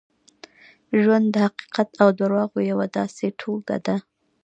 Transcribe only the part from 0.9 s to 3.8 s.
ژوند د حقیقت او درواغو یوه داسې ټولګه